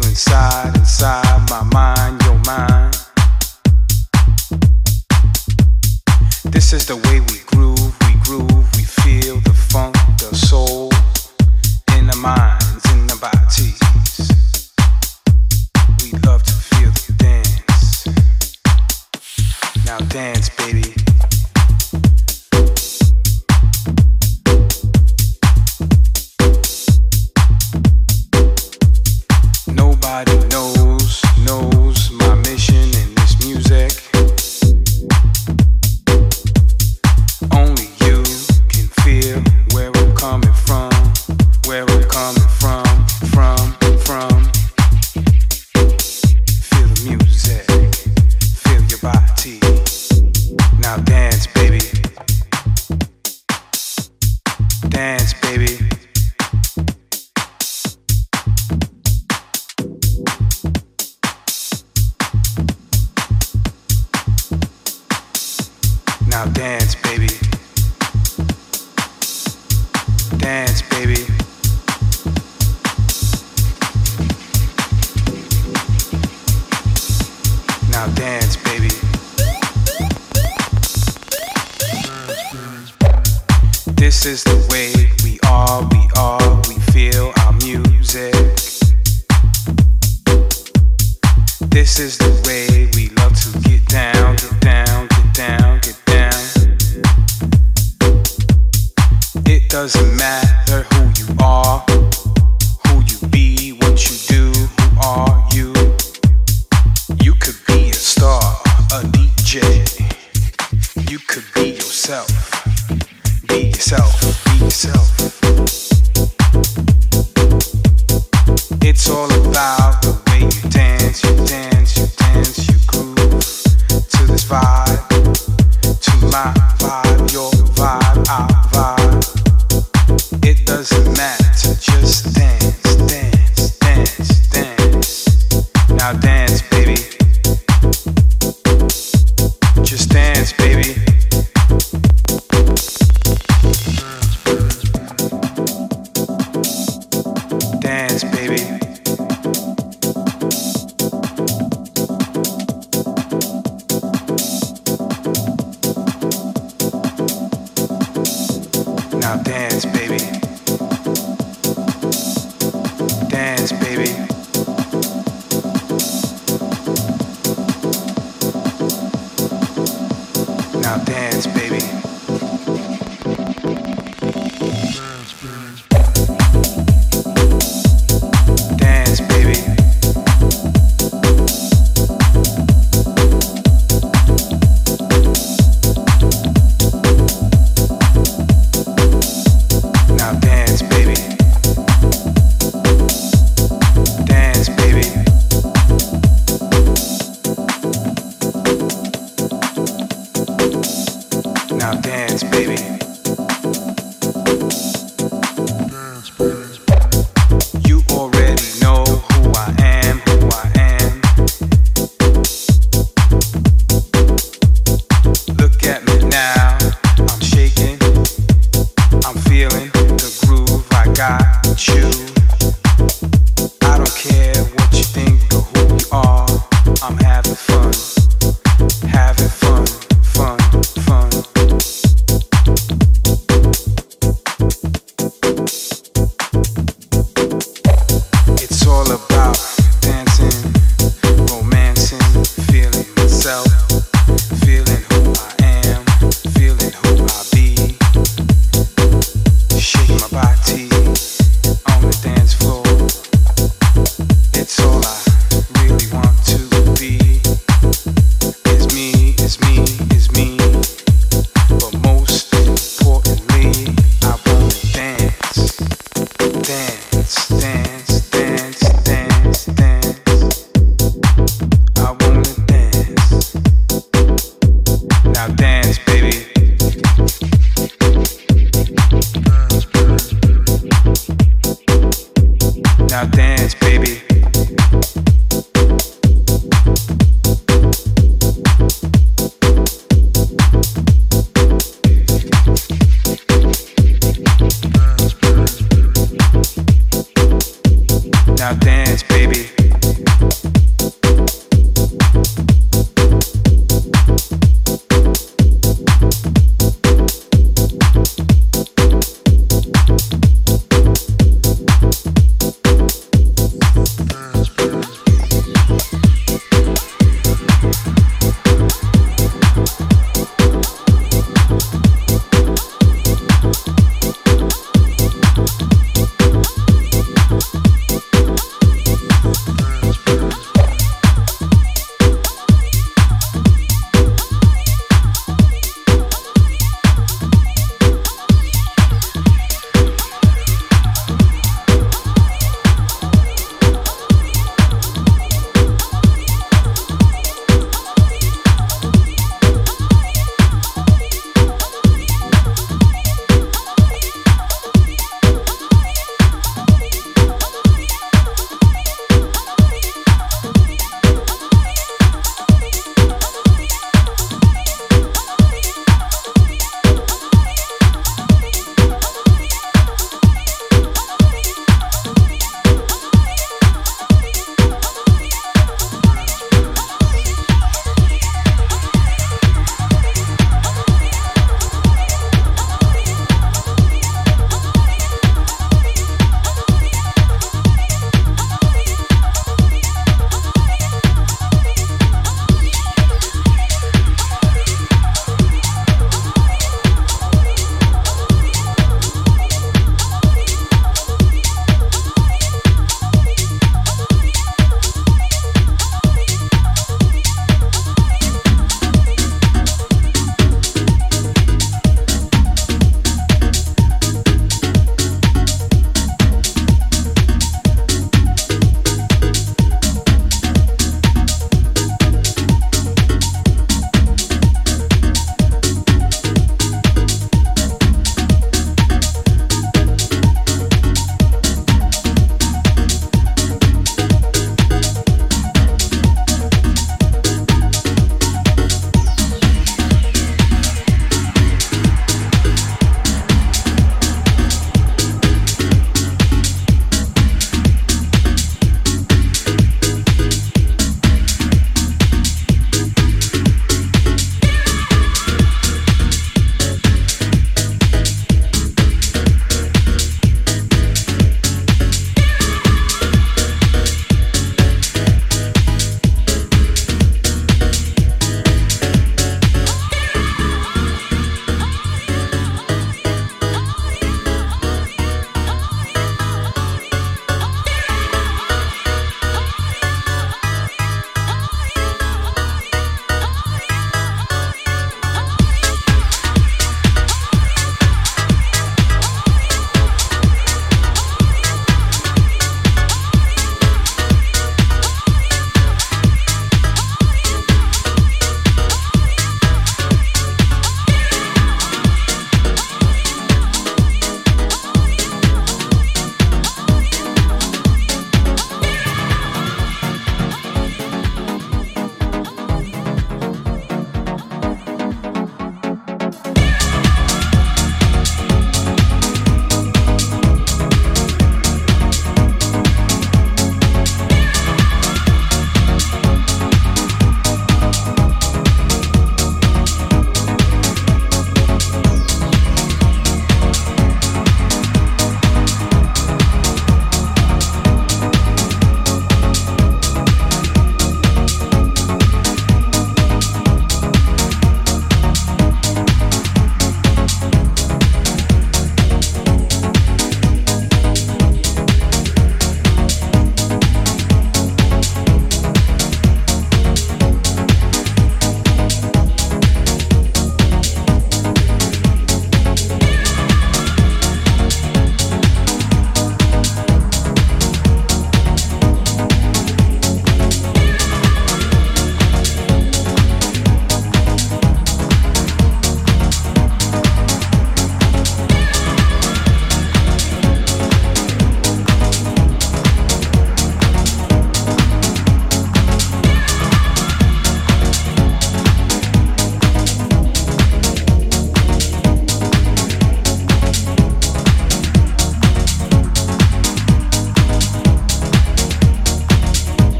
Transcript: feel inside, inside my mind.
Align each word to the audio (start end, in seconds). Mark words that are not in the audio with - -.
feel 0.00 0.10
inside, 0.10 0.76
inside 0.76 1.50
my 1.50 1.62
mind. 1.72 2.27